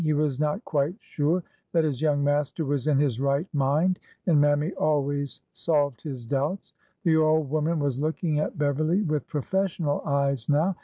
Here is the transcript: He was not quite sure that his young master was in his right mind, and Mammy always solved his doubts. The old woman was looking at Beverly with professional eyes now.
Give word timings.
He 0.03 0.13
was 0.13 0.39
not 0.39 0.65
quite 0.65 0.95
sure 0.99 1.43
that 1.73 1.83
his 1.83 2.01
young 2.01 2.23
master 2.23 2.65
was 2.65 2.87
in 2.87 2.97
his 2.97 3.19
right 3.19 3.45
mind, 3.53 3.99
and 4.25 4.41
Mammy 4.41 4.71
always 4.73 5.43
solved 5.53 6.01
his 6.01 6.25
doubts. 6.25 6.73
The 7.03 7.15
old 7.17 7.51
woman 7.51 7.77
was 7.77 7.99
looking 7.99 8.39
at 8.39 8.57
Beverly 8.57 9.03
with 9.03 9.27
professional 9.27 10.01
eyes 10.03 10.49
now. 10.49 10.75